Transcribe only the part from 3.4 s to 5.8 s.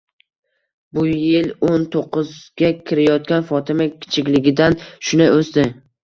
Fotima kichikligidan shunday o'sdi.